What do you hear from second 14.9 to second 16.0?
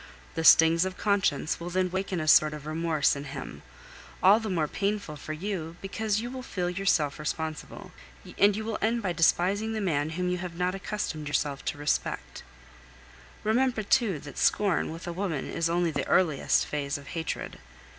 with a woman is only